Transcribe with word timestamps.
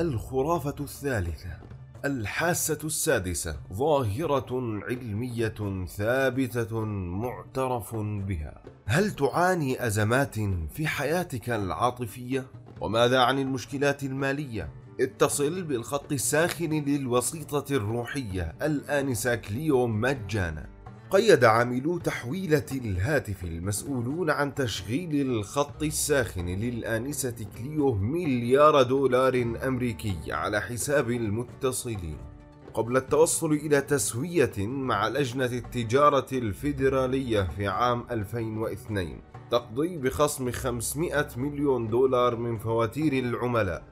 الخرافة 0.00 0.74
الثالثة 0.80 1.56
الحاسة 2.04 2.78
السادسة 2.84 3.56
ظاهرة 3.72 4.80
علمية 4.84 5.84
ثابتة 5.86 6.80
معترف 6.84 7.96
بها 7.96 8.62
هل 8.86 9.10
تعاني 9.10 9.86
أزمات 9.86 10.34
في 10.72 10.86
حياتك 10.86 11.50
العاطفية؟ 11.50 12.46
وماذا 12.80 13.20
عن 13.20 13.38
المشكلات 13.38 14.04
المالية؟ 14.04 14.68
اتصل 15.00 15.62
بالخط 15.62 16.12
الساخن 16.12 16.70
للوسيطة 16.70 17.76
الروحية 17.76 18.54
الآنسة 18.62 19.34
كليو 19.34 19.86
مجانا 19.86 20.66
قيد 21.10 21.44
عاملو 21.44 21.98
تحويلة 21.98 22.66
الهاتف 22.72 23.44
المسؤولون 23.44 24.30
عن 24.30 24.54
تشغيل 24.54 25.30
الخط 25.30 25.82
الساخن 25.82 26.46
للآنسة 26.46 27.46
كليو 27.58 27.94
مليار 27.94 28.82
دولار 28.82 29.54
أمريكي 29.66 30.16
على 30.32 30.60
حساب 30.60 31.10
المتصلين. 31.10 32.16
قبل 32.74 32.96
التوصل 32.96 33.52
إلى 33.52 33.80
تسوية 33.80 34.52
مع 34.58 35.08
لجنة 35.08 35.44
التجارة 35.44 36.26
الفيدرالية 36.32 37.42
في 37.42 37.68
عام 37.68 38.04
2002 38.10 39.20
تقضي 39.50 39.96
بخصم 39.96 40.50
500 40.50 41.28
مليون 41.36 41.88
دولار 41.88 42.36
من 42.36 42.58
فواتير 42.58 43.12
العملاء 43.12 43.84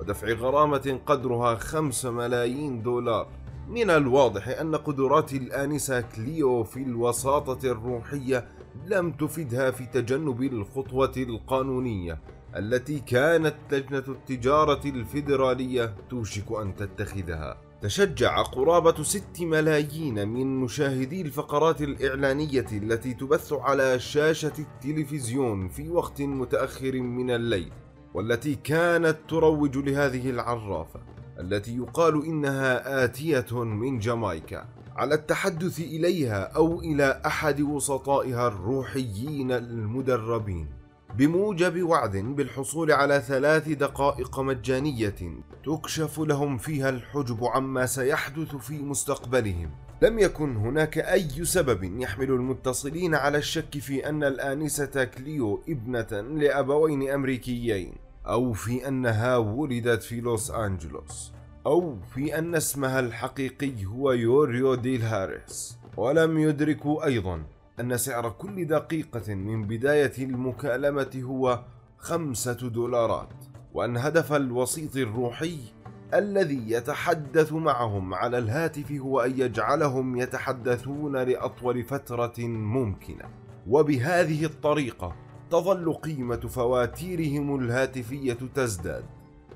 ودفع 0.00 0.32
غرامة 0.32 1.00
قدرها 1.06 1.54
5 1.54 2.10
ملايين 2.10 2.82
دولار. 2.82 3.41
من 3.72 3.90
الواضح 3.90 4.48
أن 4.48 4.76
قدرات 4.76 5.32
الآنسة 5.32 6.00
كليو 6.00 6.64
في 6.64 6.82
الوساطة 6.82 7.70
الروحية 7.70 8.48
لم 8.86 9.12
تفدها 9.12 9.70
في 9.70 9.86
تجنب 9.86 10.42
الخطوة 10.42 11.12
القانونية 11.16 12.18
التي 12.56 12.98
كانت 12.98 13.54
لجنة 13.70 14.04
التجارة 14.08 14.80
الفيدرالية 14.86 15.94
توشك 16.10 16.52
أن 16.52 16.76
تتخذها. 16.76 17.56
تشجع 17.82 18.42
قرابة 18.42 19.02
ست 19.02 19.40
ملايين 19.40 20.28
من 20.28 20.60
مشاهدي 20.60 21.22
الفقرات 21.22 21.82
الإعلانية 21.82 22.66
التي 22.72 23.14
تبث 23.14 23.52
على 23.52 23.98
شاشة 23.98 24.52
التلفزيون 24.58 25.68
في 25.68 25.88
وقت 25.90 26.22
متأخر 26.22 26.92
من 27.00 27.30
الليل 27.30 27.72
والتي 28.14 28.54
كانت 28.54 29.16
تروج 29.28 29.78
لهذه 29.78 30.30
العرافة. 30.30 31.11
التي 31.42 31.76
يقال 31.76 32.24
إنها 32.26 33.04
آتية 33.04 33.64
من 33.64 33.98
جامايكا 33.98 34.64
على 34.96 35.14
التحدث 35.14 35.80
إليها 35.80 36.42
أو 36.42 36.80
إلى 36.80 37.20
أحد 37.26 37.60
وسطائها 37.60 38.48
الروحيين 38.48 39.52
المدربين. 39.52 40.66
بموجب 41.16 41.82
وعد 41.82 42.16
بالحصول 42.16 42.92
على 42.92 43.20
ثلاث 43.20 43.68
دقائق 43.68 44.40
مجانية 44.40 45.42
تكشف 45.64 46.18
لهم 46.18 46.58
فيها 46.58 46.88
الحجب 46.88 47.44
عما 47.44 47.86
سيحدث 47.86 48.56
في 48.56 48.78
مستقبلهم. 48.82 49.70
لم 50.02 50.18
يكن 50.18 50.56
هناك 50.56 50.98
أي 50.98 51.44
سبب 51.44 52.00
يحمل 52.00 52.30
المتصلين 52.30 53.14
على 53.14 53.38
الشك 53.38 53.78
في 53.78 54.08
أن 54.08 54.24
الآنسة 54.24 55.04
كليو 55.04 55.62
ابنة 55.68 56.20
لأبوين 56.20 57.10
أمريكيين. 57.10 58.11
أو 58.26 58.52
في 58.52 58.88
أنها 58.88 59.36
ولدت 59.36 60.02
في 60.02 60.20
لوس 60.20 60.50
أنجلوس 60.50 61.32
أو 61.66 61.96
في 62.14 62.38
أن 62.38 62.54
اسمها 62.54 63.00
الحقيقي 63.00 63.84
هو 63.86 64.12
يوريو 64.12 64.74
ديل 64.74 65.02
هاريس. 65.02 65.78
ولم 65.96 66.38
يدركوا 66.38 67.04
أيضا 67.04 67.42
أن 67.80 67.96
سعر 67.96 68.30
كل 68.30 68.66
دقيقة 68.66 69.34
من 69.34 69.66
بداية 69.66 70.12
المكالمة 70.18 71.10
هو 71.22 71.64
خمسة 71.98 72.68
دولارات 72.68 73.28
وأن 73.74 73.96
هدف 73.96 74.32
الوسيط 74.32 74.96
الروحي 74.96 75.58
الذي 76.14 76.70
يتحدث 76.70 77.52
معهم 77.52 78.14
على 78.14 78.38
الهاتف 78.38 78.92
هو 78.92 79.20
أن 79.20 79.40
يجعلهم 79.40 80.16
يتحدثون 80.16 81.16
لأطول 81.16 81.82
فترة 81.84 82.34
ممكنة. 82.46 83.24
وبهذه 83.68 84.44
الطريقة 84.44 85.16
تظل 85.52 85.92
قيمة 85.92 86.36
فواتيرهم 86.36 87.60
الهاتفية 87.60 88.38
تزداد. 88.54 89.04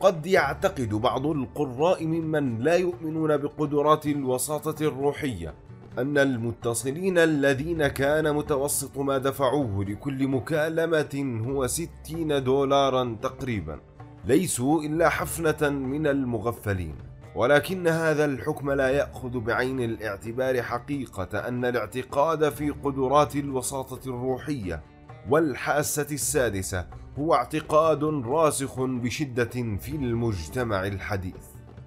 قد 0.01 0.27
يعتقد 0.27 0.95
بعض 0.95 1.27
القراء 1.27 2.07
ممن 2.07 2.59
لا 2.59 2.77
يؤمنون 2.77 3.37
بقدرات 3.37 4.07
الوساطة 4.07 4.87
الروحية 4.87 5.55
أن 5.99 6.19
المتصلين 6.19 7.19
الذين 7.19 7.87
كان 7.87 8.35
متوسط 8.35 8.99
ما 8.99 9.19
دفعوه 9.19 9.85
لكل 9.85 10.29
مكالمة 10.29 11.43
هو 11.47 11.67
ستين 11.67 12.45
دولارا 12.45 13.17
تقريبا. 13.23 13.79
ليسوا 14.25 14.83
إلا 14.83 15.09
حفنة 15.09 15.69
من 15.71 16.07
المغفلين. 16.07 16.95
ولكن 17.35 17.89
هذا 17.89 18.25
الحكم 18.25 18.71
لا 18.71 18.89
يأخذ 18.89 19.41
بعين 19.41 19.81
الاعتبار 19.81 20.63
حقيقة 20.63 21.49
أن 21.49 21.65
الاعتقاد 21.65 22.49
في 22.49 22.71
قدرات 22.71 23.37
الوساطة 23.37 24.01
الروحية 24.07 24.83
والحاسة 25.31 26.07
السادسة 26.13 26.87
هو 27.19 27.35
اعتقاد 27.35 28.05
راسخ 28.05 28.81
بشدة 28.81 29.77
في 29.81 29.97
المجتمع 29.97 30.87
الحديث. 30.87 31.45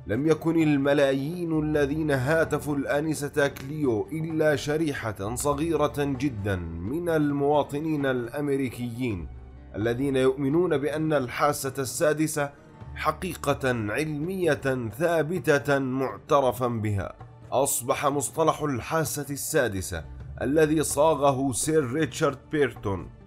لم 0.08 0.28
يكن 0.28 0.64
الملايين 0.64 1.60
الذين 1.60 2.12
هاتفوا 2.12 2.76
الآنسة 2.76 3.48
كليو 3.48 4.08
إلا 4.12 4.56
شريحة 4.56 5.36
صغيرة 5.36 5.94
جدا 5.98 6.56
من 6.56 7.10
المواطنين 7.10 8.06
الأمريكيين 8.06 9.28
الذين 9.76 10.16
يؤمنون 10.16 10.78
بأن 10.78 11.14
الحاسة 11.14 11.74
السادسة 11.80 12.52
حقيقة 12.96 13.70
علمية 13.70 14.90
ثابتة 14.98 15.80
معترفا 15.80 16.68
بها. 16.68 17.14
أصبح 17.52 18.06
مصطلح 18.06 18.62
الحاسة 18.62 19.26
السادسة 19.30 20.06
الذي 20.42 20.84
صاغه 20.84 21.52
سير 21.52 21.92
ريتشارد 21.94 22.38
بيرتون 22.52 23.19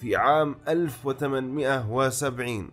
في 0.00 0.16
عام 0.16 0.56
1870 0.68 2.70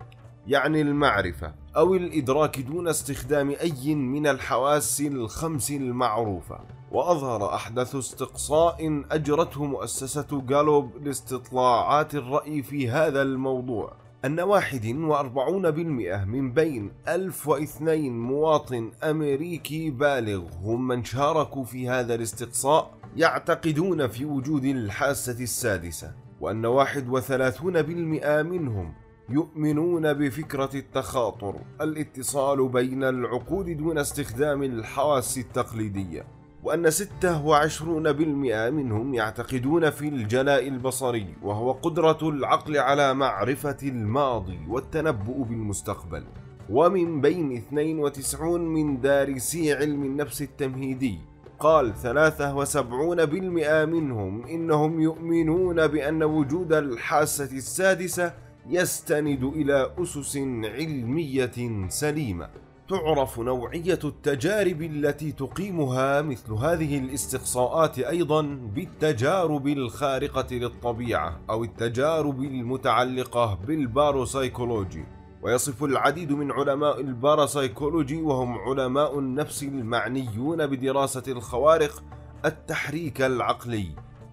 يعني 0.48 0.82
المعرفة 0.82 1.54
أو 1.78 1.96
الإدراك 1.96 2.60
دون 2.60 2.88
استخدام 2.88 3.50
أي 3.50 3.96
من 3.96 4.28
الحواس 4.28 5.02
الخمس 5.02 5.72
المعروفة. 5.72 6.60
وأظهر 6.92 7.56
أحدث 7.56 7.96
استقصاء 7.96 9.04
أجرته 9.12 9.66
مؤسسة 9.66 10.42
جالوب 10.48 10.92
لاستطلاعات 11.04 12.16
الرأي 12.16 12.64
في 12.64 12.90
هذا 12.90 13.22
الموضوع. 13.22 13.94
أن 14.26 14.40
41% 14.40 16.26
من 16.26 16.52
بين 16.52 16.92
1002 17.08 18.20
مواطن 18.20 18.92
أمريكي 19.04 19.90
بالغ 19.90 20.44
هم 20.64 20.88
من 20.88 21.04
شاركوا 21.04 21.64
في 21.64 21.90
هذا 21.90 22.16
الاستقصاء 22.16 22.92
يعتقدون 23.16 24.08
في 24.08 24.26
وجود 24.26 24.66
الحاسة 24.66 25.44
السادسة. 25.44 26.25
وأن 26.42 26.66
واحد 26.66 27.10
وثلاثون 27.10 27.82
بالمئة 27.82 28.42
منهم 28.42 28.94
يؤمنون 29.30 30.14
بفكرة 30.14 30.70
التخاطر 30.76 31.56
الاتصال 31.82 32.70
بين 32.70 33.04
العقول 33.04 33.78
دون 33.78 33.98
استخدام 33.98 34.64
الحواس 34.64 35.38
التقليدية 35.38 36.26
وأن 36.64 36.92
26% 36.92 38.70
منهم 38.70 39.14
يعتقدون 39.14 39.90
في 39.90 40.08
الجلاء 40.08 40.68
البصري 40.68 41.36
وهو 41.44 41.72
قدرة 41.72 42.30
العقل 42.30 42.78
على 42.78 43.14
معرفة 43.14 43.78
الماضي 43.84 44.60
والتنبؤ 44.70 45.44
بالمستقبل. 45.44 46.24
ومن 46.70 47.22
بين 47.22 47.52
92 47.52 48.62
من 48.62 49.02
دارسي 49.02 49.74
علم 49.74 50.04
النفس 50.04 50.42
التمهيدي 50.42 51.20
قال 51.60 51.94
73% 51.96 53.86
منهم 53.86 54.46
إنهم 54.46 55.02
يؤمنون 55.02 55.88
بأن 55.88 56.24
وجود 56.24 56.74
الحاسة 56.74 57.58
السادسة 57.58 58.34
يستند 58.70 59.44
إلى 59.44 59.92
أسس 59.98 60.38
علمية 60.64 61.88
سليمة. 61.88 62.50
تعرف 62.90 63.40
نوعية 63.40 64.00
التجارب 64.04 64.82
التي 64.82 65.32
تقيمها 65.32 66.22
مثل 66.22 66.54
هذه 66.54 66.98
الاستقصاءات 66.98 68.00
أيضا 68.00 68.42
بالتجارب 68.76 69.68
الخارقة 69.68 70.56
للطبيعة 70.56 71.40
أو 71.50 71.64
التجارب 71.64 72.44
المتعلقة 72.44 73.60
بالباروسايكولوجي 73.68 75.04
ويصف 75.46 75.84
العديد 75.84 76.32
من 76.32 76.52
علماء 76.52 77.02
الباراسايكولوجي 77.02 78.22
وهم 78.22 78.58
علماء 78.58 79.20
النفس 79.20 79.64
المعنيون 79.64 80.68
بدراسة 80.68 81.24
الخوارق 81.28 82.04
التحريك 82.46 83.22
العقلي 83.22 83.88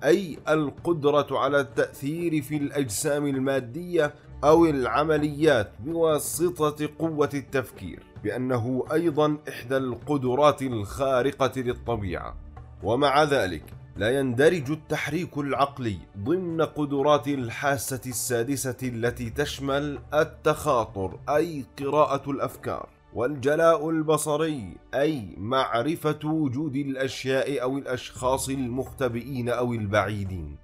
أي 0.04 0.38
القدرة 0.48 1.26
على 1.38 1.60
التأثير 1.60 2.42
في 2.42 2.56
الأجسام 2.56 3.26
المادية 3.26 4.14
أو 4.44 4.66
العمليات 4.66 5.72
بواسطة 5.80 6.88
قوة 6.98 7.30
التفكير 7.34 8.02
بأنه 8.24 8.84
أيضا 8.92 9.36
إحدى 9.48 9.76
القدرات 9.76 10.62
الخارقة 10.62 11.60
للطبيعة. 11.60 12.36
ومع 12.82 13.22
ذلك 13.22 13.64
لا 13.96 14.18
يندرج 14.18 14.70
التحريك 14.70 15.38
العقلي 15.38 15.98
ضمن 16.18 16.62
قدرات 16.62 17.28
الحاسة 17.28 18.00
السادسة 18.06 18.76
التي 18.82 19.30
تشمل 19.30 19.98
التخاطر 20.14 21.18
أي 21.28 21.64
قراءة 21.78 22.30
الأفكار 22.30 22.88
والجلاء 23.14 23.90
البصري 23.90 24.76
أي 24.94 25.34
معرفة 25.36 26.18
وجود 26.24 26.76
الأشياء 26.76 27.62
أو 27.62 27.78
الأشخاص 27.78 28.48
المختبئين 28.48 29.48
أو 29.48 29.72
البعيدين. 29.72 30.56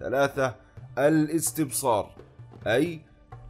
ثلاثة 0.00 0.54
الاستبصار 0.98 2.10
أي 2.66 3.00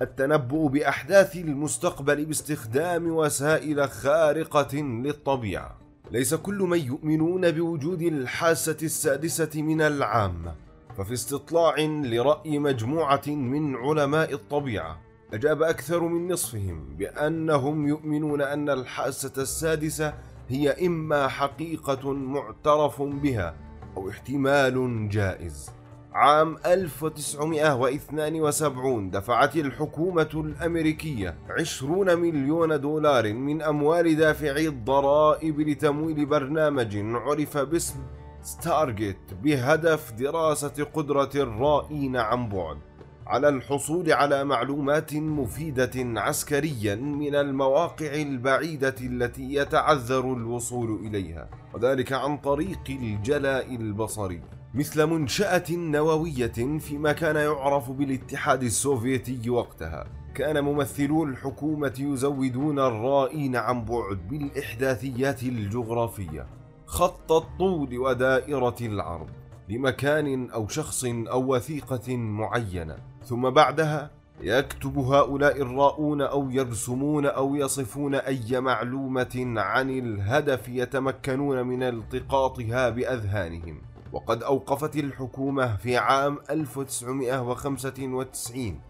التنبؤ 0.03 0.69
بأحداث 0.69 1.37
المستقبل 1.37 2.25
باستخدام 2.25 3.07
وسائل 3.07 3.89
خارقة 3.91 4.77
للطبيعة. 4.77 5.84
ليس 6.11 6.35
كل 6.35 6.59
من 6.59 6.79
يؤمنون 6.79 7.51
بوجود 7.51 8.03
الحاسة 8.03 8.77
السادسة 8.83 9.63
من 9.63 9.81
العامة 9.81 10.55
ففي 10.97 11.13
استطلاع 11.13 11.75
لرأي 11.81 12.59
مجموعة 12.59 13.23
من 13.27 13.77
علماء 13.77 14.33
الطبيعة 14.33 15.01
أجاب 15.33 15.63
أكثر 15.63 16.03
من 16.03 16.33
نصفهم 16.33 16.97
بأنهم 16.99 17.89
يؤمنون 17.89 18.43
أن 18.43 18.71
الحاسة 18.71 19.33
السادسة 19.39 20.15
هي 20.49 20.87
إما 20.87 21.29
حقيقة 21.29 22.13
معترف 22.13 23.03
بها 23.03 23.55
أو 23.97 24.11
احتمال 24.11 25.09
جائز. 25.09 25.71
عام 26.15 26.57
1972 26.67 29.11
دفعت 29.11 29.57
الحكومة 29.57 30.29
الأمريكية 30.35 31.37
20 31.49 32.19
مليون 32.19 32.81
دولار 32.81 33.33
من 33.33 33.63
أموال 33.63 34.17
دافعي 34.17 34.69
الضرائب 34.69 35.61
لتمويل 35.61 36.27
برنامج 36.27 36.97
عرف 36.97 37.59
باسم 37.59 37.99
ستارجيت 38.43 39.35
بهدف 39.43 40.13
دراسة 40.13 40.85
قدرة 40.95 41.31
الرائين 41.35 42.17
عن 42.17 42.49
بعد. 42.49 42.79
على 43.27 43.49
الحصول 43.49 44.13
على 44.13 44.45
معلومات 44.45 45.15
مفيدة 45.15 46.21
عسكريا 46.21 46.95
من 46.95 47.35
المواقع 47.35 48.15
البعيدة 48.15 48.95
التي 49.01 49.55
يتعذر 49.55 50.33
الوصول 50.33 51.07
إليها 51.07 51.49
وذلك 51.75 52.13
عن 52.13 52.39
طريق 52.39 52.83
الجلاء 52.89 53.75
البصري. 53.75 54.43
مثل 54.75 55.07
منشأة 55.07 55.65
نووية 55.71 56.79
فيما 56.79 57.13
كان 57.13 57.37
يعرف 57.37 57.91
بالاتحاد 57.91 58.63
السوفيتي 58.63 59.51
وقتها. 59.51 60.07
كان 60.35 60.65
ممثلو 60.65 61.25
الحكومة 61.25 61.95
يزودون 61.99 62.79
الرائين 62.79 63.57
عن 63.57 63.85
بعد 63.85 64.19
بالإحداثيات 64.31 65.43
الجغرافية. 65.43 66.47
خط 66.87 67.33
الطول 67.33 67.99
ودائرة 67.99 68.77
العرض 68.81 69.29
لمكان 69.69 70.51
أو 70.51 70.69
شخص 70.69 71.05
أو 71.05 71.55
وثيقة 71.55 72.17
معينة. 72.17 72.97
ثم 73.25 73.51
بعدها 73.51 74.11
يكتب 74.41 74.99
هؤلاء 74.99 75.63
الراؤون 75.63 76.23
أو 76.23 76.51
يرسمون 76.51 77.27
أو 77.27 77.57
يصفون 77.57 78.15
أي 78.15 78.61
معلومة 78.61 79.55
عن 79.57 79.91
الهدف 79.91 80.69
يتمكنون 80.69 81.67
من 81.67 81.83
التقاطها 81.83 82.89
بأذهانهم. 82.91 83.94
وقد 84.15 84.43
أوقفت 84.43 84.97
الحكومة 84.97 85.77
في 85.77 85.97
عام 85.97 86.39
1995 86.51 88.81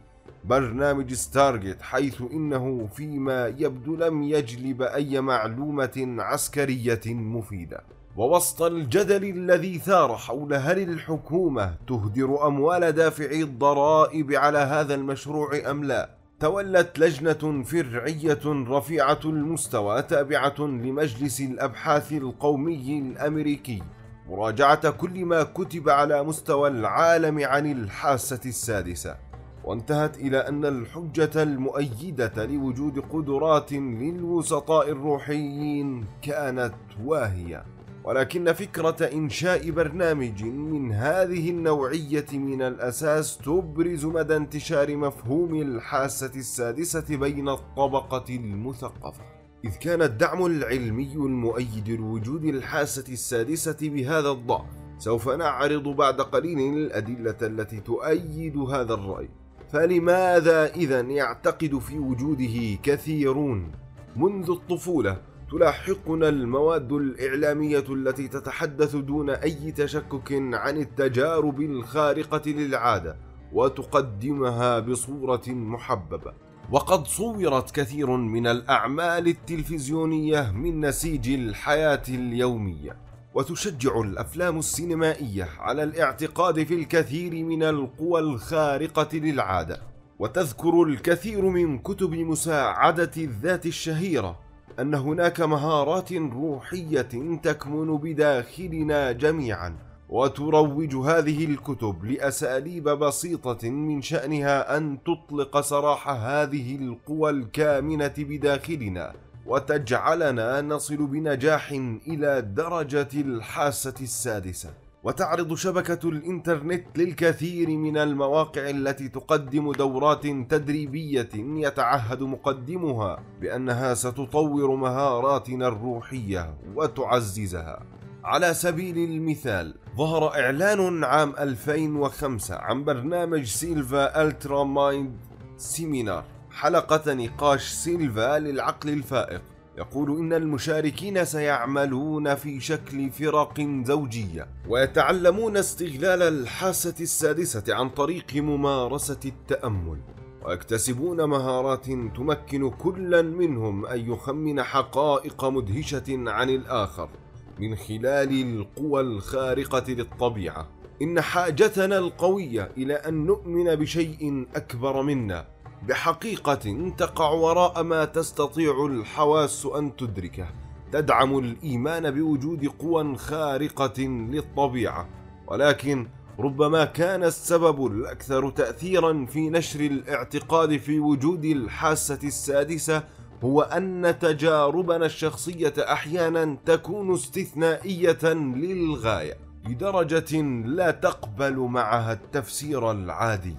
برنامج 0.44 1.12
ستارجيت 1.12 1.82
حيث 1.82 2.22
إنه 2.32 2.88
فيما 2.94 3.46
يبدو 3.46 3.96
لم 3.96 4.22
يجلب 4.22 4.82
أي 4.82 5.20
معلومة 5.20 6.16
عسكرية 6.18 7.00
مفيدة. 7.06 7.80
ووسط 8.16 8.62
الجدل 8.62 9.24
الذي 9.24 9.78
ثار 9.78 10.16
حول 10.16 10.54
هل 10.54 10.78
الحكومة 10.78 11.74
تهدر 11.88 12.46
أموال 12.46 12.92
دافعي 12.92 13.42
الضرائب 13.42 14.32
على 14.32 14.58
هذا 14.58 14.94
المشروع 14.94 15.70
أم 15.70 15.84
لا 15.84 16.10
تولت 16.40 16.98
لجنة 16.98 17.62
فرعية 17.62 18.40
رفيعة 18.46 19.20
المستوى 19.24 20.02
تابعة 20.02 20.60
لمجلس 20.60 21.40
الأبحاث 21.40 22.12
القومي 22.12 22.98
الأمريكي. 22.98 23.82
مراجعة 24.28 24.90
كل 24.90 25.24
ما 25.24 25.42
كتب 25.42 25.88
على 25.88 26.22
مستوى 26.22 26.68
العالم 26.68 27.44
عن 27.44 27.72
الحاسة 27.72 28.40
السادسة 28.46 29.16
وانتهت 29.64 30.16
إلى 30.16 30.38
أن 30.38 30.64
الحجة 30.64 31.42
المؤيدة 31.42 32.46
لوجود 32.46 32.98
قدرات 32.98 33.72
للوسطاء 33.72 34.90
الروحيين 34.90 36.06
كانت 36.22 36.74
واهية. 37.04 37.64
ولكن 38.04 38.52
فكرة 38.52 39.04
إنشاء 39.12 39.70
برنامج 39.70 40.44
من 40.44 40.92
هذه 40.92 41.50
النوعية 41.50 42.26
من 42.32 42.62
الأساس 42.62 43.38
تبرز 43.38 44.04
مدى 44.04 44.36
انتشار 44.36 44.96
مفهوم 44.96 45.62
الحاسة 45.62 46.32
السادسة 46.36 47.16
بين 47.16 47.48
الطبقة 47.48 48.24
المثقفة. 48.34 49.33
إذ 49.64 49.76
كان 49.76 50.02
الدعم 50.02 50.46
العلمي 50.46 51.12
المؤيد 51.14 51.88
لوجود 51.88 52.44
الحاسة 52.44 53.04
السادسة 53.12 53.76
بهذا 53.82 54.30
الضعف 54.30 54.66
سوف 54.98 55.28
نعرض 55.28 55.88
بعد 55.88 56.20
قليل 56.20 56.76
الأدلة 56.76 57.36
التي 57.42 57.80
تؤيد 57.80 58.56
هذا 58.56 58.94
الرأي. 58.94 59.28
فلماذا 59.72 60.66
إذا 60.66 61.00
يعتقد 61.00 61.78
في 61.78 61.98
وجوده 61.98 62.78
كثيرون؟ 62.82 63.72
منذ 64.16 64.50
الطفولة 64.50 65.20
تلاحقنا 65.50 66.28
المواد 66.28 66.92
الإعلامية 66.92 67.84
التي 67.88 68.28
تتحدث 68.28 68.96
دون 68.96 69.30
أي 69.30 69.72
تشكك 69.72 70.32
عن 70.32 70.76
التجارب 70.76 71.60
الخارقة 71.60 72.50
للعادة 72.50 73.16
وتقدمها 73.52 74.78
بصورة 74.78 75.48
محببة. 75.48 76.32
وقد 76.70 77.06
صورت 77.06 77.70
كثير 77.70 78.10
من 78.10 78.46
الأعمال 78.46 79.28
التلفزيونية 79.28 80.50
من 80.50 80.86
نسيج 80.86 81.28
الحياة 81.28 82.02
اليومية 82.08 82.96
وتشجع 83.34 84.00
الأفلام 84.00 84.58
السينمائية 84.58 85.48
على 85.58 85.82
الاعتقاد 85.82 86.64
في 86.64 86.74
الكثير 86.74 87.44
من 87.44 87.62
القوى 87.62 88.20
الخارقة 88.20 89.08
للعادة. 89.12 89.80
وتذكر 90.18 90.82
الكثير 90.82 91.44
من 91.44 91.78
كتب 91.78 92.14
مساعدة 92.14 93.10
الذات 93.16 93.66
الشهيرة 93.66 94.38
أن 94.80 94.94
هناك 94.94 95.40
مهارات 95.40 96.12
روحية 96.12 97.36
تكمن 97.42 97.96
بداخلنا 97.96 99.12
جميعا. 99.12 99.76
وتروج 100.14 100.94
هذه 100.96 101.44
الكتب 101.44 102.04
لأساليب 102.04 102.88
بسيطة 102.88 103.70
من 103.70 104.02
شأنها 104.02 104.76
أن 104.76 104.98
تطلق 105.02 105.60
سراح 105.60 106.08
هذه 106.08 106.76
القوى 106.76 107.30
الكامنة 107.30 108.14
بداخلنا 108.18 109.12
وتجعلنا 109.46 110.60
نصل 110.60 111.06
بنجاح 111.06 111.70
إلى 112.08 112.42
درجة 112.42 113.08
الحاسة 113.14 113.94
السادسة. 114.00 114.70
وتعرض 115.04 115.54
شبكة 115.54 116.08
الإنترنت 116.08 116.98
للكثير 116.98 117.68
من 117.68 117.96
المواقع 117.96 118.70
التي 118.70 119.08
تقدم 119.08 119.72
دورات 119.72 120.26
تدريبية 120.26 121.28
يتعهد 121.34 122.22
مقدمها 122.22 123.18
بأنها 123.40 123.94
ستطور 123.94 124.76
مهاراتنا 124.76 125.68
الروحية 125.68 126.54
وتعززها. 126.76 127.82
على 128.24 128.54
سبيل 128.54 128.98
المثال 128.98 129.74
ظهر 129.96 130.28
إعلان 130.28 131.04
عام 131.04 131.34
2005 131.38 132.56
عن 132.56 132.84
برنامج 132.84 133.44
Silva 133.44 134.22
Ultra 134.22 134.64
Mind 134.64 135.16
Seminar. 135.56 136.24
حلقة 136.50 137.14
نقاش 137.14 137.68
سيلفا 137.68 138.38
للعقل 138.38 138.88
الفائق. 138.88 139.42
يقول 139.78 140.18
إن 140.18 140.32
المشاركين 140.32 141.24
سيعملون 141.24 142.34
في 142.34 142.60
شكل 142.60 143.10
فرق 143.10 143.60
زوجية 143.84 144.46
ويتعلمون 144.68 145.56
استغلال 145.56 146.22
الحاسة 146.22 146.94
السادسة 147.00 147.74
عن 147.74 147.88
طريق 147.88 148.34
ممارسة 148.34 149.20
التأمل 149.24 149.98
ويكتسبون 150.44 151.24
مهارات 151.24 151.86
تمكن 152.16 152.70
كلا 152.70 153.22
منهم 153.22 153.86
أن 153.86 154.12
يخمن 154.12 154.62
حقائق 154.62 155.44
مدهشة 155.44 156.04
عن 156.08 156.50
الآخر. 156.50 157.08
من 157.58 157.76
خلال 157.76 158.42
القوى 158.42 159.00
الخارقة 159.00 159.92
للطبيعة. 159.92 160.68
إن 161.02 161.20
حاجتنا 161.20 161.98
القوية 161.98 162.70
إلى 162.76 162.94
أن 162.94 163.26
نؤمن 163.26 163.74
بشيء 163.74 164.46
أكبر 164.56 165.02
منا 165.02 165.46
بحقيقة 165.88 166.92
تقع 166.98 167.30
وراء 167.30 167.82
ما 167.82 168.04
تستطيع 168.04 168.86
الحواس 168.86 169.66
أن 169.66 169.96
تدركه. 169.96 170.46
تدعم 170.92 171.38
الإيمان 171.38 172.10
بوجود 172.10 172.66
قوى 172.66 173.16
خارقة 173.16 174.02
للطبيعة. 174.02 175.08
ولكن 175.46 176.06
ربما 176.38 176.84
كان 176.84 177.24
السبب 177.24 177.86
الأكثر 177.86 178.50
تأثيرا 178.50 179.26
في 179.26 179.50
نشر 179.50 179.80
الاعتقاد 179.80 180.76
في 180.76 181.00
وجود 181.00 181.44
الحاسة 181.44 182.18
السادسة 182.24 183.04
هو 183.44 183.62
أن 183.62 184.18
تجاربنا 184.20 185.06
الشخصية 185.06 185.74
أحيانا 185.78 186.56
تكون 186.66 187.14
استثنائية 187.14 188.24
للغاية 188.34 189.34
لدرجة 189.68 190.42
لا 190.66 190.90
تقبل 190.90 191.56
معها 191.56 192.12
التفسير 192.12 192.90
العادي. 192.90 193.56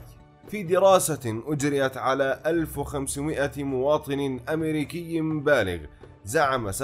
في 0.48 0.64
دراسة 0.64 1.42
أجريت 1.48 1.98
على 1.98 2.42
1500 2.46 3.52
مواطن 3.58 4.40
أمريكي 4.50 5.22
بالغ 5.22 5.80
زعم 6.26 6.72
67% 6.72 6.82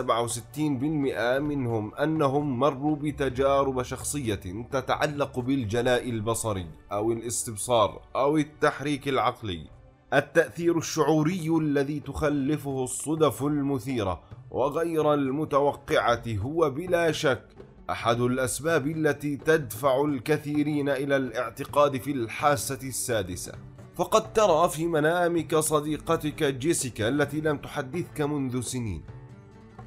منهم 1.39 1.95
أنهم 1.95 2.59
مروا 2.59 2.95
بتجارب 2.95 3.83
شخصية 3.83 4.65
تتعلق 4.71 5.39
بالجلاء 5.39 6.09
البصري 6.09 6.67
أو 6.91 7.11
الاستبصار 7.11 8.01
أو 8.15 8.37
التحريك 8.37 9.07
العقلي. 9.07 9.80
التأثير 10.13 10.77
الشعوري 10.77 11.57
الذي 11.61 11.99
تخلفه 11.99 12.83
الصدف 12.83 13.43
المثيرة 13.43 14.21
وغير 14.51 15.13
المتوقعة 15.13 16.23
هو 16.27 16.69
بلا 16.69 17.11
شك 17.11 17.43
أحد 17.89 18.21
الأسباب 18.21 18.87
التي 18.87 19.37
تدفع 19.37 20.01
الكثيرين 20.05 20.89
إلى 20.89 21.15
الاعتقاد 21.15 21.97
في 21.97 22.11
الحاسة 22.11 22.79
السادسة. 22.83 23.51
فقد 23.95 24.33
ترى 24.33 24.69
في 24.69 24.87
منامك 24.87 25.55
صديقتك 25.55 26.43
جيسيكا 26.43 27.07
التي 27.07 27.41
لم 27.41 27.57
تحدثك 27.57 28.21
منذ 28.21 28.61
سنين. 28.61 29.03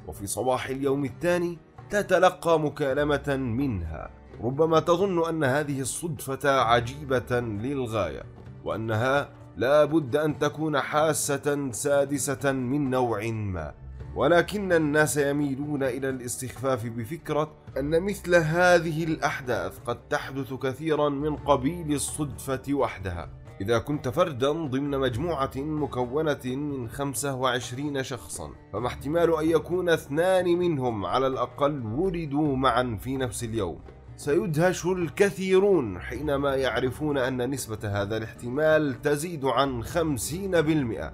وفي 0.07 0.27
صباح 0.27 0.67
اليوم 0.67 1.05
الثاني 1.05 1.57
تتلقى 1.89 2.59
مكالمة 2.59 3.35
منها. 3.37 4.09
ربما 4.41 4.79
تظن 4.79 5.29
أن 5.29 5.43
هذه 5.43 5.81
الصدفة 5.81 6.49
عجيبة 6.49 7.39
للغاية 7.39 8.23
وأنها 8.63 9.29
لا 9.57 9.85
بد 9.85 10.15
أن 10.15 10.39
تكون 10.39 10.79
حاسة 10.79 11.71
سادسة 11.71 12.51
من 12.51 12.89
نوع 12.89 13.27
ما. 13.27 13.73
ولكن 14.15 14.73
الناس 14.73 15.17
يميلون 15.17 15.83
إلى 15.83 16.09
الاستخفاف 16.09 16.85
بفكرة 16.85 17.51
أن 17.77 18.01
مثل 18.03 18.35
هذه 18.35 19.03
الأحداث 19.03 19.79
قد 19.79 20.07
تحدث 20.09 20.53
كثيرا 20.53 21.09
من 21.09 21.35
قبيل 21.35 21.93
الصدفة 21.93 22.73
وحدها. 22.73 23.29
إذا 23.61 23.79
كنت 23.79 24.07
فردا 24.07 24.51
ضمن 24.51 24.99
مجموعة 24.99 25.51
مكونة 25.55 26.41
من 26.45 26.89
25 26.89 28.03
شخصا 28.03 28.51
فما 28.73 28.87
احتمال 28.87 29.35
أن 29.39 29.49
يكون 29.49 29.89
اثنان 29.89 30.57
منهم 30.57 31.05
على 31.05 31.27
الأقل 31.27 31.85
ولدوا 31.85 32.55
معا 32.55 32.97
في 33.01 33.17
نفس 33.17 33.43
اليوم. 33.43 33.79
سيدهش 34.17 34.85
الكثيرون 34.85 35.99
حينما 35.99 36.55
يعرفون 36.55 37.17
أن 37.17 37.49
نسبة 37.49 37.77
هذا 37.83 38.17
الاحتمال 38.17 39.01
تزيد 39.01 39.45
عن 39.45 39.83
50% 39.83 41.13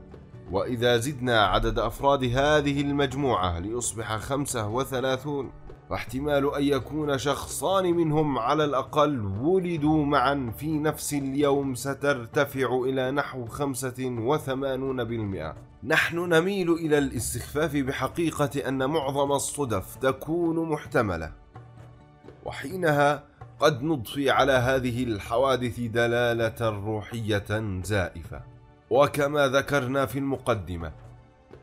وإذا 0.51 0.97
زدنا 0.97 1.45
عدد 1.45 1.79
أفراد 1.79 2.23
هذه 2.23 2.81
المجموعة 2.81 3.59
ليصبح 3.59 4.17
خمسة 4.17 4.67
وثلاثون 4.67 5.51
فاحتمال 5.89 6.55
أن 6.55 6.63
يكون 6.63 7.17
شخصان 7.17 7.83
منهم 7.83 8.39
على 8.39 8.65
الأقل 8.65 9.25
ولدوا 9.41 10.05
معا 10.05 10.53
في 10.57 10.79
نفس 10.79 11.13
اليوم 11.13 11.75
سترتفع 11.75 12.81
إلى 12.85 13.11
نحو 13.11 13.45
خمسة 13.45 14.15
وثمانون 14.19 15.03
بالمئة. 15.03 15.55
نحن 15.83 16.17
نميل 16.17 16.71
إلى 16.71 16.97
الاستخفاف 16.97 17.75
بحقيقة 17.75 18.67
أن 18.67 18.89
معظم 18.89 19.31
الصدف 19.31 19.95
تكون 19.95 20.69
محتملة. 20.69 21.40
وحينها 22.45 23.23
قد 23.59 23.83
نضفي 23.83 24.29
على 24.29 24.51
هذه 24.51 25.03
الحوادث 25.03 25.79
دلالة 25.79 26.69
روحية 26.69 27.81
زائفة. 27.83 28.41
وكما 28.89 29.47
ذكرنا 29.47 30.05
في 30.05 30.19
المقدمة 30.19 30.91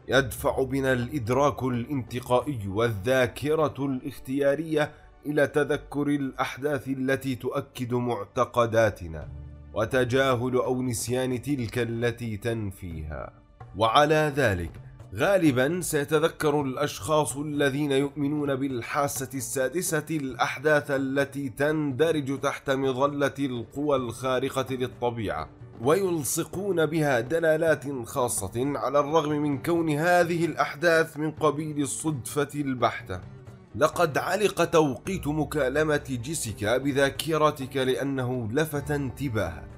يدفع 0.09 0.63
بنا 0.63 0.93
الإدراك 0.93 1.63
الانتقائي 1.63 2.69
والذاكرة 2.69 3.75
الاختيارية 3.79 4.91
إلى 5.27 5.47
تذكر 5.47 6.03
الأحداث 6.03 6.89
التي 6.89 7.35
تؤكد 7.35 7.95
معتقداتنا 7.95 9.29
وتجاهل 9.75 10.55
أو 10.57 10.83
نسيان 10.83 11.43
تلك 11.43 11.79
التي 11.79 12.37
تنفيها. 12.37 13.33
وعلى 13.77 14.33
ذلك 14.37 14.71
غالبا 15.15 15.81
سيتذكر 15.81 16.61
الأشخاص 16.61 17.37
الذين 17.37 17.93
يؤمنون 17.93 18.55
بالحاسة 18.55 19.29
السادسة 19.35 20.05
الأحداث 20.11 20.91
التي 20.91 21.49
تندرج 21.49 22.41
تحت 22.41 22.71
مظلة 22.71 23.35
القوى 23.39 23.97
الخارقة 23.97 24.75
للطبيعة 24.75 25.49
ويلصقون 25.83 26.87
بها 26.87 27.21
دلالات 27.21 27.85
خاصة 28.05 28.79
على 28.79 29.01
الرغم 29.01 29.31
من 29.31 29.63
كون 29.63 29.91
هذه 29.91 30.45
الأحداث 30.45 31.17
من 31.17 31.31
قبيل 31.31 31.83
الصدفة 31.83 32.49
البحتة. 32.55 33.21
لقد 33.77 34.19
علق 34.19 34.65
توقيت 34.65 35.27
مكالمة 35.27 36.19
جيسيكا 36.23 36.77
بذاكرتك 36.77 37.77
لأنه 37.77 38.49
لفت 38.53 38.91
انتباهك. 38.91 39.69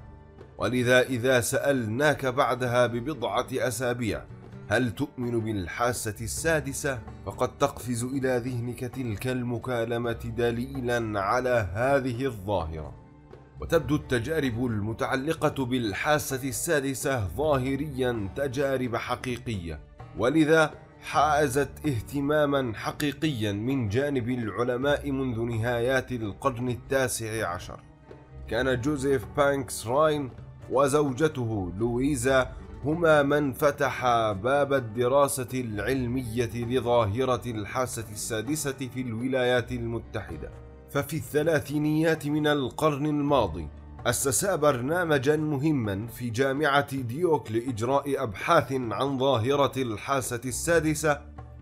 ولذا 0.58 1.00
إذا 1.00 1.40
سألناك 1.40 2.26
بعدها 2.26 2.86
ببضعة 2.86 3.46
أسابيع 3.52 4.22
هل 4.70 4.90
تؤمن 4.90 5.40
بالحاسة 5.40 6.14
السادسة؟ 6.20 6.98
فقد 7.26 7.58
تقفز 7.58 8.04
إلى 8.04 8.42
ذهنك 8.44 8.80
تلك 8.80 9.26
المكالمة 9.26 10.32
دليلا 10.36 11.20
على 11.20 11.68
هذه 11.74 12.24
الظاهرة. 12.24 12.94
وتبدو 13.60 13.96
التجارب 13.96 14.66
المتعلقة 14.66 15.64
بالحاسة 15.64 16.48
السادسة 16.48 17.28
ظاهريا 17.36 18.28
تجارب 18.36 18.96
حقيقية 18.96 19.80
ولذا 20.18 20.74
حازت 21.02 21.86
اهتماما 21.86 22.72
حقيقيا 22.74 23.52
من 23.52 23.88
جانب 23.88 24.28
العلماء 24.28 25.10
منذ 25.10 25.40
نهايات 25.40 26.12
القرن 26.12 26.68
التاسع 26.68 27.48
عشر 27.48 27.80
كان 28.48 28.80
جوزيف 28.80 29.26
بانكس 29.36 29.86
راين 29.86 30.30
وزوجته 30.70 31.72
لويزا 31.78 32.59
هما 32.84 33.22
من 33.22 33.52
فتح 33.52 34.04
باب 34.32 34.72
الدراسة 34.72 35.48
العلمية 35.54 36.50
لظاهرة 36.54 37.42
الحاسة 37.46 38.04
السادسة 38.12 38.88
في 38.94 39.00
الولايات 39.00 39.72
المتحدة. 39.72 40.50
ففي 40.90 41.16
الثلاثينيات 41.16 42.26
من 42.26 42.46
القرن 42.46 43.06
الماضي 43.06 43.68
أسسا 44.06 44.56
برنامجا 44.56 45.36
مهما 45.36 46.06
في 46.06 46.30
جامعة 46.30 46.96
ديوك 46.96 47.52
لإجراء 47.52 48.22
أبحاث 48.22 48.72
عن 48.72 49.18
ظاهرة 49.18 49.82
الحاسة 49.82 50.40
السادسة 50.44 51.20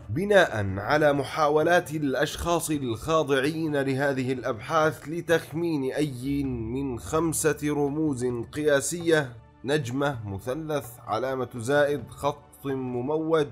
بناء 0.09 0.79
على 0.79 1.13
محاولات 1.13 1.95
الأشخاص 1.95 2.71
الخاضعين 2.71 3.77
لهذه 3.77 4.33
الأبحاث 4.33 5.09
لتخمين 5.09 5.93
أي 5.93 6.45
من 6.45 6.99
خمسة 6.99 7.59
رموز 7.65 8.27
قياسية 8.53 9.33
نجمة 9.69 10.19
مثلث 10.27 10.87
علامة 11.07 11.49
زائد 11.57 12.03
خط 12.11 12.67
مموج 12.67 13.47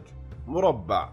مربع. 0.46 1.08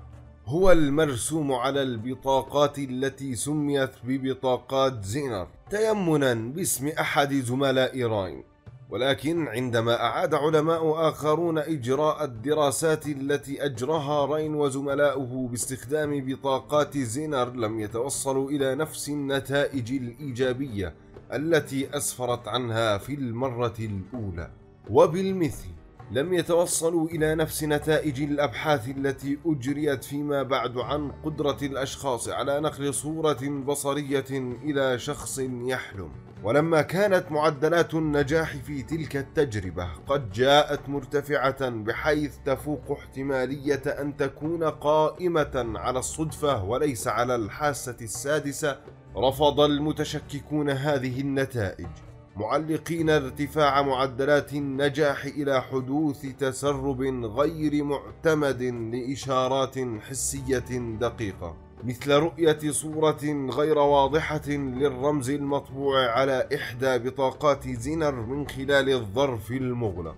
هو 0.46 0.72
المرسوم 0.72 1.52
على 1.52 1.82
البطاقات 1.82 2.80
التي 2.80 3.36
سميت 3.36 3.92
ببطاقات 4.04 5.04
زينر. 5.04 5.48
تيمنا 5.70 6.34
باسم 6.34 6.88
أحد 6.88 7.34
زملاء 7.34 8.04
راين. 8.04 8.44
ولكن 8.90 9.48
عندما 9.48 10.02
أعاد 10.02 10.34
علماء 10.34 11.10
آخرون 11.10 11.58
إجراء 11.58 12.24
الدراسات 12.24 13.08
التي 13.08 13.66
أجراها 13.66 14.26
راين 14.26 14.56
وزملاؤه 14.56 15.48
باستخدام 15.52 16.26
بطاقات 16.26 16.98
زينر 16.98 17.50
لم 17.50 17.80
يتوصلوا 17.80 18.50
إلى 18.50 18.76
نفس 18.76 19.10
النتائج 19.10 19.92
الإيجابية 19.92 20.94
التي 21.34 21.98
أسفرت 21.98 22.48
عنها 22.48 22.98
في 22.98 23.14
المرة 23.14 23.74
الأولى. 23.80 24.63
وبالمثل 24.90 25.68
لم 26.12 26.34
يتوصلوا 26.34 27.08
إلى 27.08 27.36
نفس 27.36 27.64
نتائج 27.64 28.22
الأبحاث 28.22 28.90
التي 28.90 29.40
أجريت 29.46 30.04
فيما 30.04 30.44
بعد 30.44 30.78
عن 30.78 31.12
قدرة 31.12 31.58
الأشخاص 31.62 32.30
على 32.30 32.60
نقل 32.60 32.94
صورة 32.94 33.64
بصرية 33.66 34.26
إلى 34.64 35.00
شخص 35.00 35.40
يحلم. 35.40 36.10
ولما 36.44 36.82
كانت 36.82 37.32
معدلات 37.32 37.94
النجاح 37.94 38.56
في 38.56 38.84
تلك 38.84 39.18
التجربة 39.18 39.90
قد 40.08 40.32
جاءت 40.32 40.90
مرتفعة 40.90 41.70
بحيث 41.70 42.36
تفوق 42.46 42.92
احتمالية 42.92 43.82
أن 43.86 44.18
تكون 44.18 44.64
قائمة 44.64 45.74
على 45.76 46.00
الصدفة 46.00 46.64
وليس 46.64 47.08
على 47.08 47.36
الحاسة 47.36 47.98
السادسة 48.02 48.80
رفض 49.18 49.60
المتشككون 49.60 50.70
هذه 50.70 51.22
النتائج. 51.22 52.13
معلقين 52.36 53.10
ارتفاع 53.10 53.82
معدلات 53.82 54.54
النجاح 54.54 55.26
إلى 55.26 55.62
حدوث 55.62 56.26
تسرب 56.40 57.02
غير 57.26 57.84
معتمد 57.84 58.64
لإشارات 58.64 59.76
حسية 59.80 60.98
دقيقة. 61.00 61.56
مثل 61.84 62.12
رؤية 62.12 62.72
صورة 62.72 63.50
غير 63.50 63.78
واضحة 63.78 64.50
للرمز 64.50 65.30
المطبوع 65.30 66.12
على 66.12 66.48
إحدى 66.56 66.98
بطاقات 66.98 67.68
زينر 67.68 68.16
من 68.16 68.48
خلال 68.48 68.90
الظرف 68.90 69.52
المغلق. 69.52 70.16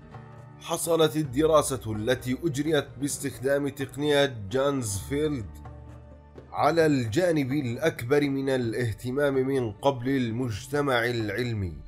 حصلت 0.61 1.15
الدراسة 1.15 1.91
التي 1.91 2.37
أجريت 2.43 2.85
باستخدام 3.01 3.67
تقنية 3.67 4.35
جانزفيلد 4.51 5.45
على 6.51 6.85
الجانب 6.85 7.51
الأكبر 7.51 8.29
من 8.29 8.49
الاهتمام 8.49 9.33
من 9.33 9.71
قبل 9.71 10.09
المجتمع 10.09 11.05
العلمي. 11.05 11.84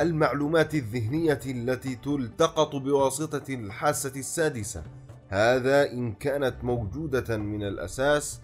المعلومات 0.00 0.74
الذهنية 0.74 1.40
التي 1.46 1.96
تلتقط 1.96 2.76
بواسطة 2.76 3.54
الحاسة 3.54 4.12
السادسة. 4.16 4.82
هذا 5.28 5.92
إن 5.92 6.12
كانت 6.12 6.54
موجودة 6.62 7.36
من 7.36 7.62
الأساس 7.62 8.40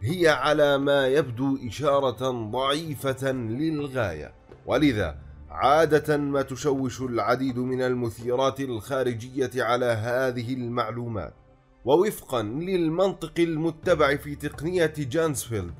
هي 0.00 0.28
على 0.28 0.78
ما 0.78 1.06
يبدو 1.06 1.58
إشارة 1.66 2.50
ضعيفة 2.50 3.32
للغاية. 3.32 4.32
ولذا 4.66 5.18
عادة 5.50 6.16
ما 6.16 6.42
تشوش 6.42 7.00
العديد 7.00 7.58
من 7.58 7.82
المثيرات 7.82 8.60
الخارجية 8.60 9.50
على 9.56 9.86
هذه 9.86 10.54
المعلومات. 10.54 11.34
ووفقا 11.84 12.42
للمنطق 12.42 13.32
المتبع 13.38 14.16
في 14.16 14.34
تقنية 14.34 14.94
جانسفيلد 14.98 15.74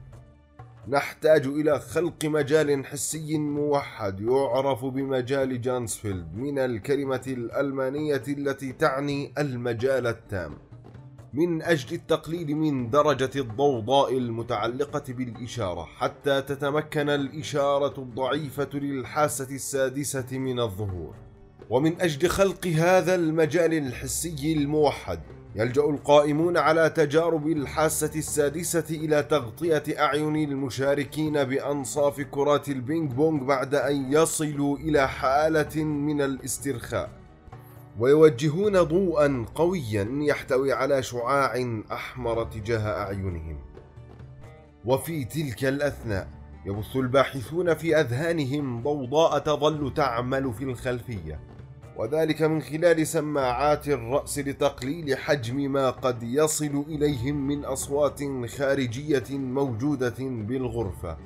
نحتاج 0.88 1.46
إلى 1.46 1.80
خلق 1.80 2.24
مجال 2.24 2.86
حسي 2.86 3.38
موحد 3.38 4.20
يعرف 4.20 4.84
بمجال 4.84 5.60
جانسفيلد 5.60 6.34
من 6.34 6.58
الكلمة 6.58 7.22
الألمانية 7.26 8.22
التي 8.28 8.72
تعني 8.72 9.32
المجال 9.38 10.06
التام. 10.06 10.58
من 11.32 11.62
أجل 11.62 11.96
التقليل 11.96 12.54
من 12.56 12.90
درجة 12.90 13.30
الضوضاء 13.36 14.18
المتعلقة 14.18 15.12
بالإشارة 15.12 15.84
حتى 15.84 16.42
تتمكن 16.42 17.08
الإشارة 17.08 18.00
الضعيفة 18.00 18.70
للحاسة 18.74 19.54
السادسة 19.54 20.38
من 20.38 20.60
الظهور. 20.60 21.14
ومن 21.70 22.00
أجل 22.00 22.28
خلق 22.28 22.66
هذا 22.66 23.14
المجال 23.14 23.74
الحسي 23.74 24.52
الموحد 24.52 25.20
يلجأ 25.56 25.82
القائمون 25.82 26.56
على 26.56 26.90
تجارب 26.90 27.46
الحاسة 27.46 28.10
السادسة 28.16 28.84
إلى 28.90 29.22
تغطية 29.22 29.82
أعين 29.98 30.36
المشاركين 30.36 31.44
بأنصاف 31.44 32.20
كرات 32.20 32.68
البينج 32.68 33.12
بونج 33.12 33.42
بعد 33.42 33.74
أن 33.74 34.12
يصلوا 34.12 34.78
إلى 34.78 35.08
حالة 35.08 35.84
من 35.84 36.20
الاسترخاء. 36.20 37.10
ويوجهون 37.98 38.82
ضوءا 38.82 39.46
قويا 39.54 40.08
يحتوي 40.12 40.72
على 40.72 41.02
شعاع 41.02 41.82
أحمر 41.92 42.44
تجاه 42.44 43.02
أعينهم. 43.02 43.58
وفي 44.84 45.24
تلك 45.24 45.64
الأثناء 45.64 46.28
يبث 46.66 46.96
الباحثون 46.96 47.74
في 47.74 48.00
أذهانهم 48.00 48.82
ضوضاء 48.82 49.38
تظل 49.38 49.94
تعمل 49.94 50.52
في 50.52 50.64
الخلفية. 50.64 51.55
وذلك 51.98 52.42
من 52.42 52.62
خلال 52.62 53.06
سماعات 53.06 53.88
الرأس 53.88 54.38
لتقليل 54.38 55.18
حجم 55.18 55.72
ما 55.72 55.90
قد 55.90 56.22
يصل 56.22 56.84
إليهم 56.88 57.46
من 57.46 57.64
أصوات 57.64 58.20
خارجية 58.58 59.24
موجودة 59.30 60.14
بالغرفة. 60.18 61.16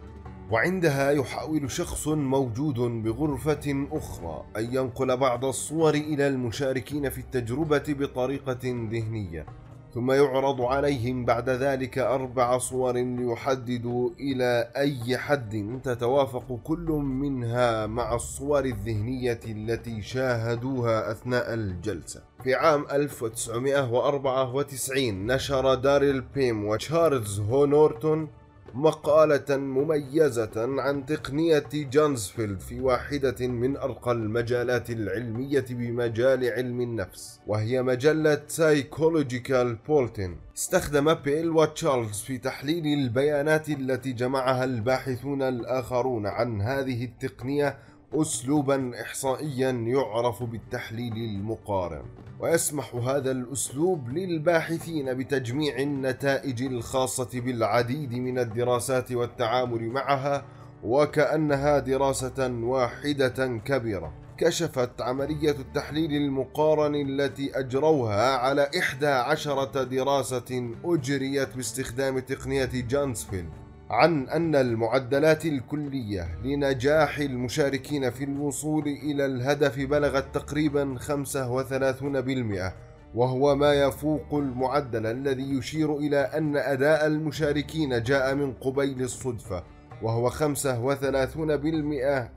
وعندها 0.50 1.10
يحاول 1.10 1.70
شخص 1.70 2.08
موجود 2.08 2.78
بغرفة 2.78 3.86
أخرى 3.92 4.44
أن 4.56 4.74
ينقل 4.74 5.16
بعض 5.16 5.44
الصور 5.44 5.94
إلى 5.94 6.28
المشاركين 6.28 7.10
في 7.10 7.18
التجربة 7.18 7.84
بطريقة 7.88 8.60
ذهنية. 8.64 9.46
ثم 9.94 10.12
يعرض 10.12 10.60
عليهم 10.60 11.24
بعد 11.24 11.48
ذلك 11.48 11.98
أربع 11.98 12.58
صور 12.58 12.96
ليحددوا 12.96 14.10
إلى 14.20 14.70
أي 14.76 15.18
حد 15.18 15.80
تتوافق 15.84 16.60
كل 16.64 16.86
منها 17.02 17.86
مع 17.86 18.14
الصور 18.14 18.64
الذهنية 18.64 19.40
التي 19.46 20.02
شاهدوها 20.02 21.10
أثناء 21.10 21.54
الجلسة. 21.54 22.22
في 22.44 22.54
عام 22.54 22.86
1994 22.92 25.26
نشر 25.26 25.74
داريل 25.74 26.20
بيم 26.20 26.64
وتشارلز 26.64 27.40
هونورتون 27.40 28.28
مقالة 28.74 29.56
مميزة 29.56 30.50
عن 30.56 31.06
تقنية 31.06 31.68
جانسفيلد 31.72 32.60
في 32.60 32.80
واحدة 32.80 33.46
من 33.46 33.76
أرقى 33.76 34.12
المجالات 34.12 34.90
العلمية 34.90 35.64
بمجال 35.70 36.52
علم 36.52 36.80
النفس 36.80 37.40
وهي 37.46 37.82
مجلة 37.82 38.42
Psychological 38.48 39.74
Bulletin 39.74 40.36
استخدم 40.56 41.14
بيم 41.14 41.50
وتشارلز 41.50 42.20
في 42.20 42.38
تحليل 42.38 42.86
البيانات 42.86 43.68
التي 43.68 44.12
جمعها 44.12 44.64
الباحثون 44.64 45.42
الآخرون 45.42 46.26
عن 46.26 46.60
هذه 46.60 47.04
التقنية 47.04 47.76
أسلوبا 48.14 48.92
إحصائيا 49.02 49.70
يعرف 49.70 50.42
بالتحليل 50.42 51.16
المقارن 51.16 52.02
ويسمح 52.40 52.94
هذا 52.94 53.30
الأسلوب 53.30 54.08
للباحثين 54.08 55.14
بتجميع 55.14 55.78
النتائج 55.78 56.62
الخاصة 56.62 57.40
بالعديد 57.40 58.14
من 58.14 58.38
الدراسات 58.38 59.12
والتعامل 59.12 59.82
معها 59.82 60.44
وكأنها 60.84 61.78
دراسة 61.78 62.52
واحدة 62.62 63.46
كبيرة. 63.64 64.12
كشفت 64.38 65.00
عملية 65.00 65.50
التحليل 65.50 66.12
المقارن 66.12 66.94
التي 66.94 67.58
أجروها 67.58 68.36
على 68.36 68.70
إحدى 68.78 69.06
عشرة 69.06 69.82
دراسة 69.84 70.70
أجريت 70.84 71.56
باستخدام 71.56 72.18
تقنية 72.18 72.70
جانسفيلد 72.74 73.59
عن 73.90 74.28
أن 74.28 74.54
المعدلات 74.54 75.46
الكلية 75.46 76.28
لنجاح 76.44 77.18
المشاركين 77.18 78.10
في 78.10 78.24
الوصول 78.24 78.86
إلى 78.86 79.26
الهدف 79.26 79.78
بلغت 79.78 80.34
تقريبا 80.34 80.98
35% 80.98 82.72
وهو 83.14 83.56
ما 83.56 83.74
يفوق 83.74 84.34
المعدل 84.34 85.06
الذي 85.06 85.58
يشير 85.58 85.96
إلى 85.96 86.18
أن 86.18 86.56
أداء 86.56 87.06
المشاركين 87.06 88.02
جاء 88.02 88.34
من 88.34 88.52
قبيل 88.52 89.02
الصدفة 89.02 89.62
وهو 90.02 90.30
35% 90.30 90.34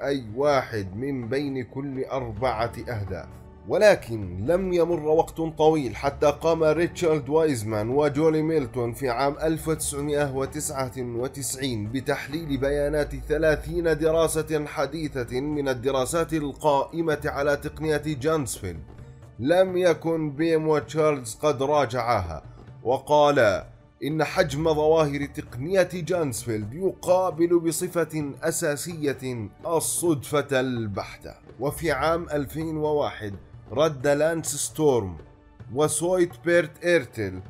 أي 0.04 0.24
واحد 0.36 0.96
من 0.96 1.30
بين 1.30 1.64
كل 1.64 2.04
أربعة 2.04 2.72
أهداف. 2.90 3.28
ولكن 3.68 4.46
لم 4.46 4.74
يمر 4.74 5.00
وقت 5.06 5.42
طويل 5.42 5.96
حتى 5.96 6.26
قام 6.28 6.64
ريتشارد 6.64 7.30
وايزمان 7.30 7.90
وجولي 7.90 8.42
ميلتون 8.42 8.94
في 8.94 9.10
عام 9.10 9.36
1999 9.42 11.88
بتحليل 11.92 12.58
بيانات 12.58 13.16
30 13.16 13.98
دراسة 13.98 14.66
حديثة 14.66 15.40
من 15.42 15.70
الدراسات 15.70 16.34
القائمة 16.34 17.22
على 17.26 17.56
تقنية 17.58 18.02
جانسفيلد. 18.06 18.84
لم 19.40 19.78
يكن 19.78 20.32
بيم 20.32 20.68
وتشارلز 20.68 21.36
قد 21.36 21.64
راجعاها 21.64 22.44
وقالا 22.84 23.68
إن 24.04 24.24
حجم 24.24 24.74
ظواهر 24.74 25.26
تقنية 25.26 25.90
جانسفيلد 25.94 26.74
يقابل 26.74 27.60
بصفة 27.60 28.32
أساسية 28.44 29.50
الصدفة 29.66 30.60
البحتة 30.60 31.34
وفي 31.60 31.92
عام 31.92 32.30
2001 32.30 33.34
رد 33.76 34.08
لانس 34.08 34.56
ستورم 34.56 35.18
وسويت 35.74 36.32
بيرت 36.46 36.84
إيرتل. 36.84 37.42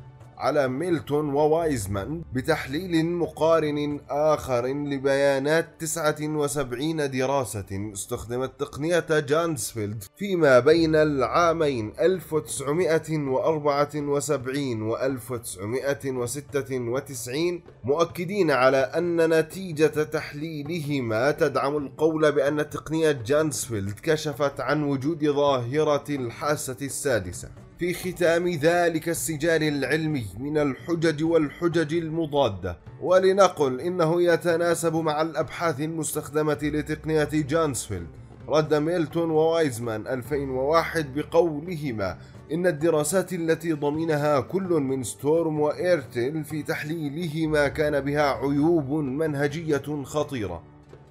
على 0.44 0.68
ميلتون 0.68 1.34
ووايزمان 1.34 2.22
بتحليل 2.32 3.06
مقارن 3.06 4.00
آخر 4.10 4.66
لبيانات 4.66 5.68
79 5.80 7.10
دراسة 7.10 7.90
استخدمت 7.92 8.60
تقنية 8.60 9.06
جانسفيلد 9.10 10.04
فيما 10.16 10.58
بين 10.58 10.94
العامين 10.94 11.92
1974 12.00 14.82
و 14.82 14.96
1996 14.96 17.62
مؤكدين 17.84 18.50
على 18.50 18.76
أن 18.76 19.38
نتيجة 19.38 20.02
تحليلهما 20.02 21.30
تدعم 21.30 21.76
القول 21.76 22.32
بأن 22.32 22.70
تقنية 22.70 23.12
جانسفيلد 23.12 23.94
كشفت 24.02 24.60
عن 24.60 24.82
وجود 24.82 25.24
ظاهرة 25.24 26.04
الحاسة 26.10 26.76
السادسة. 26.82 27.63
في 27.84 28.12
ختام 28.12 28.48
ذلك 28.48 29.08
السجال 29.08 29.62
العلمي 29.62 30.26
من 30.38 30.58
الحجج 30.58 31.24
والحجج 31.24 31.94
المضادة. 31.94 32.78
ولنقل 33.00 33.80
إنه 33.80 34.22
يتناسب 34.22 34.96
مع 34.96 35.22
الأبحاث 35.22 35.80
المستخدمة 35.80 36.58
لتقنية 36.62 37.28
جانسفيلد. 37.32 38.06
رد 38.48 38.74
ميلتون 38.74 39.30
ووايزمان 39.30 40.06
2001 40.06 41.14
بقولهما 41.14 42.18
إن 42.52 42.66
الدراسات 42.66 43.32
التي 43.32 43.72
ضمنها 43.72 44.40
كل 44.40 44.68
من 44.68 45.02
ستورم 45.02 45.60
وإيرتل 45.60 46.44
في 46.44 46.62
تحليلهما 46.62 47.68
كان 47.68 48.00
بها 48.00 48.32
عيوب 48.32 48.90
منهجية 48.90 50.02
خطيرة. 50.04 50.62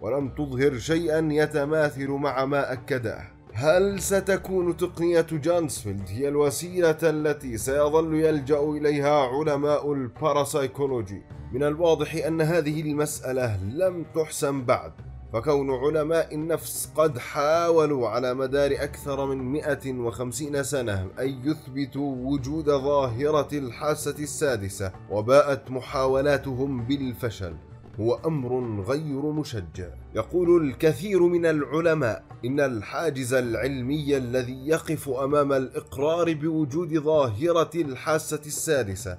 ولم 0.02 0.30
تظهر 0.30 0.78
شيئا 0.78 1.28
يتماثل 1.32 2.10
مع 2.10 2.46
ما 2.46 2.74
أكداه. 2.74 3.33
هل 3.56 4.02
ستكون 4.02 4.78
تقنية 4.78 5.28
جانسفيلد 5.32 6.10
هي 6.10 6.28
الوسيلة 6.28 6.98
التي 7.04 7.58
سيظل 7.58 8.14
يلجأ 8.14 8.60
إليها 8.60 9.28
علماء 9.28 9.94
الباراسايكولوجي؟ 9.94 11.22
من 11.52 11.64
الواضح 11.64 12.16
أن 12.16 12.42
هذه 12.42 12.82
المسألة 12.82 13.60
لم 13.64 14.06
تحسم 14.16 14.66
بعد 14.66 14.92
فكون 15.34 15.72
علماء 15.72 16.36
النفس 16.36 16.90
قد 16.96 17.18
حاولوا 17.18 18.10
على 18.10 18.34
مدار 18.34 18.72
أكثر 18.72 19.26
من 19.26 19.38
150 19.38 20.64
سنة 20.64 21.08
أن 21.20 21.40
يثبتوا 21.44 22.16
وجود 22.16 22.66
ظاهرة 22.66 23.58
الحاسة 23.58 24.16
السادسة 24.20 24.92
وباءت 25.12 25.72
محاولاتهم 25.72 26.86
بالفشل 26.86 27.54
هو 28.00 28.20
أمر 28.26 28.82
غير 28.82 29.22
مشجع. 29.32 29.90
يقول 30.16 30.68
الكثير 30.68 31.24
من 31.24 31.46
العلماء 31.46 32.24
إن 32.46 32.60
الحاجز 32.60 33.34
العلمي 33.34 34.18
الذي 34.18 34.68
يقف 34.68 35.10
أمام 35.10 35.54
الإقرار 35.54 36.34
بوجود 36.34 36.98
ظاهرة 36.98 37.70
الحاسة 37.76 38.42
السادسة 38.46 39.18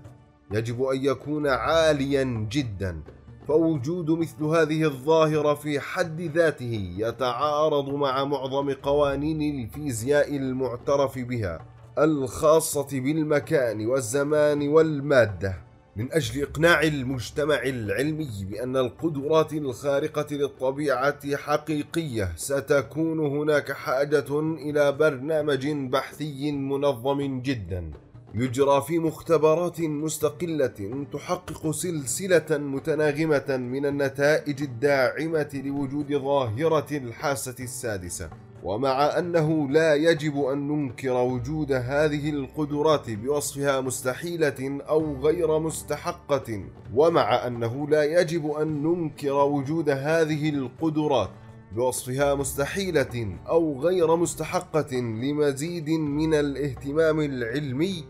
يجب 0.52 0.82
أن 0.82 1.04
يكون 1.04 1.46
عاليا 1.46 2.46
جدا 2.50 3.00
فوجود 3.48 4.10
مثل 4.10 4.44
هذه 4.44 4.84
الظاهرة 4.84 5.54
في 5.54 5.80
حد 5.80 6.20
ذاته 6.20 6.94
يتعارض 6.96 7.88
مع 7.88 8.24
معظم 8.24 8.72
قوانين 8.72 9.64
الفيزياء 9.64 10.36
المعترف 10.36 11.18
بها 11.18 11.66
الخاصة 11.98 13.00
بالمكان 13.00 13.86
والزمان 13.86 14.68
والمادة. 14.68 15.56
من 15.96 16.12
أجل 16.12 16.42
إقناع 16.42 16.82
المجتمع 16.82 17.62
العلمي 17.62 18.28
بأن 18.50 18.76
القدرات 18.76 19.52
الخارقة 19.52 20.26
للطبيعة 20.30 21.36
حقيقية 21.36 22.32
ستكون 22.36 23.18
هناك 23.18 23.72
حاجة 23.72 24.24
إلى 24.40 24.92
برنامج 24.92 25.68
بحثي 25.68 26.52
منظم 26.52 27.40
جدا. 27.40 27.90
يجرى 28.34 28.82
في 28.86 28.98
مختبرات 28.98 29.80
مستقلة 29.80 31.06
تحقق 31.12 31.70
سلسلة 31.70 32.58
متناغمة 32.58 33.56
من 33.56 33.86
النتائج 33.86 34.62
الداعمة 34.62 35.62
لوجود 35.64 36.12
ظاهرة 36.12 36.96
الحاسة 36.96 37.56
السادسة. 37.60 38.30
ومع 38.64 39.18
أنه 39.18 39.68
لا 39.68 39.94
يجب 39.94 40.40
أن 40.44 40.68
ننكر 40.68 41.12
وجود 41.12 41.72
هذه 41.72 42.30
القدرات 42.30 43.10
بوصفها 43.10 43.80
مستحيلة 43.80 44.80
أو 44.88 45.16
غير 45.16 45.58
مستحقة 45.58 46.64
ومع 46.94 47.46
أنه 47.46 47.88
لا 47.88 48.04
يجب 48.20 48.50
أن 48.50 48.82
ننكر 48.82 49.32
وجود 49.32 49.90
هذه 49.90 50.48
القدرات 50.48 51.30
بوصفها 51.76 52.34
مستحيلة 52.34 53.36
أو 53.48 53.80
غير 53.80 54.16
مستحقة 54.16 54.94
لمزيد 54.96 55.90
من 55.90 56.34
الاهتمام 56.34 57.20
العلمي 57.20 58.04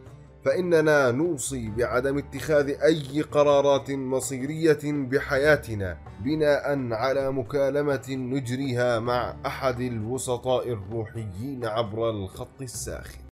فإننا 0.45 1.11
نوصي 1.11 1.71
بعدم 1.71 2.19
اتخاذ 2.19 2.69
أي 2.69 3.23
قرارات 3.23 3.91
مصيرية 3.91 4.79
بحياتنا 4.85 5.97
بناء 6.25 6.93
على 6.93 7.33
مكالمة 7.33 8.07
نجريها 8.11 8.99
مع 8.99 9.37
أحد 9.47 9.81
الوسطاء 9.81 10.69
الروحيين 10.73 11.65
عبر 11.65 12.11
الخط 12.11 12.63
الساخن. 12.63 13.24